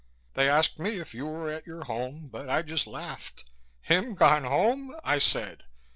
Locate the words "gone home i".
4.15-5.19